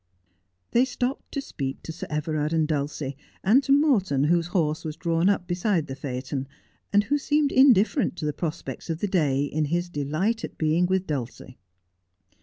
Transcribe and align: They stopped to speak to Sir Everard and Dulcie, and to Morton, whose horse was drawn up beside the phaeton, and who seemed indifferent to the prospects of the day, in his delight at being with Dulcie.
They 0.71 0.83
stopped 0.83 1.31
to 1.33 1.41
speak 1.41 1.83
to 1.83 1.91
Sir 1.91 2.07
Everard 2.09 2.53
and 2.53 2.67
Dulcie, 2.67 3.15
and 3.43 3.61
to 3.61 3.71
Morton, 3.71 4.23
whose 4.23 4.47
horse 4.47 4.83
was 4.83 4.95
drawn 4.95 5.29
up 5.29 5.45
beside 5.45 5.85
the 5.85 5.95
phaeton, 5.95 6.47
and 6.91 7.03
who 7.03 7.19
seemed 7.19 7.51
indifferent 7.51 8.15
to 8.15 8.25
the 8.25 8.33
prospects 8.33 8.89
of 8.89 8.97
the 8.97 9.07
day, 9.07 9.43
in 9.43 9.65
his 9.65 9.89
delight 9.89 10.43
at 10.43 10.57
being 10.57 10.87
with 10.87 11.05
Dulcie. 11.05 11.59